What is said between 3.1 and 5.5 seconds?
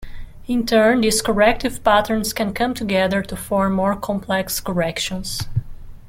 to form more complex corrections.